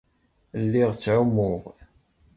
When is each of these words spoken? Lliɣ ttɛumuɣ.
Lliɣ 0.63 0.89
ttɛumuɣ. 0.93 1.63